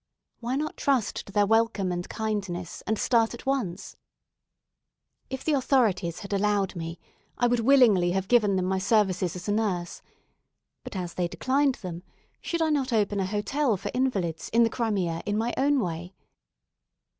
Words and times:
Why 0.39 0.55
not 0.55 0.77
trust 0.77 1.27
to 1.27 1.31
their 1.31 1.45
welcome 1.45 1.91
and 1.91 2.09
kindness, 2.09 2.81
and 2.87 2.97
start 2.97 3.35
at 3.35 3.45
once? 3.45 3.97
If 5.29 5.43
the 5.45 5.53
authorities 5.53 6.21
had 6.21 6.33
allowed 6.33 6.75
me, 6.75 6.97
I 7.37 7.45
would 7.45 7.59
willingly 7.59 8.09
have 8.13 8.27
given 8.27 8.55
them 8.55 8.65
my 8.65 8.79
services 8.79 9.35
as 9.35 9.47
a 9.47 9.51
nurse; 9.51 10.01
but 10.83 10.95
as 10.95 11.13
they 11.13 11.27
declined 11.27 11.75
them, 11.75 12.01
should 12.41 12.63
I 12.63 12.71
not 12.71 12.91
open 12.91 13.19
an 13.19 13.27
hotel 13.27 13.77
for 13.77 13.91
invalids 13.93 14.49
in 14.49 14.63
the 14.63 14.71
Crimea 14.71 15.21
in 15.27 15.37
my 15.37 15.53
own 15.55 15.79
way? 15.79 16.15